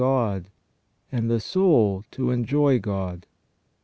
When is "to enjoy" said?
2.09-2.79